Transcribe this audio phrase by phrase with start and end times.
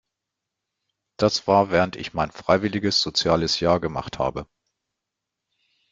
[1.17, 4.47] Das war während ich mein freiwilliges soziales Jahr gemacht habe.